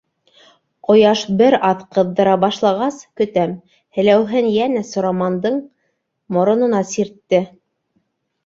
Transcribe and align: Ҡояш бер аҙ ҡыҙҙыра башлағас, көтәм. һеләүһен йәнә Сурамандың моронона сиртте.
Ҡояш 0.85 1.19
бер 1.41 1.57
аҙ 1.67 1.83
ҡыҙҙыра 1.97 2.33
башлағас, 2.45 2.97
көтәм. 3.21 3.53
һеләүһен 3.99 4.49
йәнә 4.55 4.81
Сурамандың 4.93 5.61
моронона 6.39 6.81
сиртте. 6.95 7.45